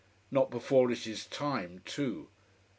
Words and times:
Not 0.31 0.49
before 0.49 0.89
it 0.89 1.05
is 1.05 1.27
time, 1.27 1.83
too. 1.85 2.29